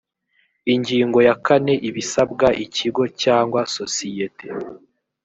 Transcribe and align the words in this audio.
ingingo 0.73 1.19
ya 1.27 1.35
kane 1.45 1.73
ibisabwa 1.89 2.47
ikigo 2.65 3.03
cyangwa 3.21 3.61
sosiyete 3.75 4.47